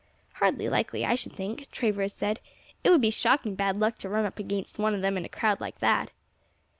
"Hardly 0.37 0.67
likely, 0.67 1.05
I 1.05 1.13
should 1.13 1.33
think," 1.33 1.69
Travers 1.69 2.15
said; 2.15 2.39
"it 2.83 2.89
would 2.89 3.01
be 3.01 3.11
shocking 3.11 3.53
bad 3.53 3.77
luck 3.77 3.99
to 3.99 4.09
run 4.09 4.25
against 4.35 4.79
one 4.79 4.95
of 4.95 5.01
them 5.01 5.15
in 5.15 5.25
a 5.25 5.29
crowd 5.29 5.61
like 5.61 5.77
that." 5.77 6.11